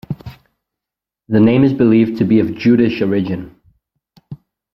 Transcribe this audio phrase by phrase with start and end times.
[1.29, 3.55] The name is believed to be of Jutish origin.